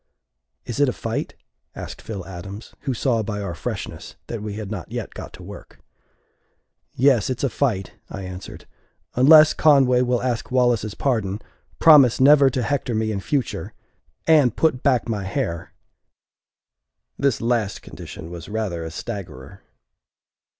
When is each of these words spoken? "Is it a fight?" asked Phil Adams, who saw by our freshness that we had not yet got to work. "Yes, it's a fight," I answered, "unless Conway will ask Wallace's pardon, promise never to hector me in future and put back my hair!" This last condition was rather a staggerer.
"Is 0.65 0.79
it 0.79 0.89
a 0.89 0.93
fight?" 0.93 1.35
asked 1.75 2.01
Phil 2.01 2.25
Adams, 2.25 2.73
who 2.85 2.93
saw 2.95 3.21
by 3.21 3.39
our 3.39 3.53
freshness 3.53 4.15
that 4.25 4.41
we 4.41 4.55
had 4.55 4.71
not 4.71 4.91
yet 4.91 5.13
got 5.13 5.31
to 5.33 5.43
work. 5.43 5.77
"Yes, 6.95 7.29
it's 7.29 7.43
a 7.43 7.51
fight," 7.51 7.93
I 8.09 8.23
answered, 8.23 8.65
"unless 9.13 9.53
Conway 9.53 10.01
will 10.01 10.23
ask 10.23 10.49
Wallace's 10.49 10.95
pardon, 10.95 11.39
promise 11.77 12.19
never 12.19 12.49
to 12.49 12.63
hector 12.63 12.95
me 12.95 13.11
in 13.11 13.19
future 13.19 13.73
and 14.25 14.55
put 14.57 14.81
back 14.81 15.07
my 15.07 15.23
hair!" 15.23 15.71
This 17.19 17.39
last 17.39 17.83
condition 17.83 18.31
was 18.31 18.49
rather 18.49 18.83
a 18.83 18.89
staggerer. 18.89 19.61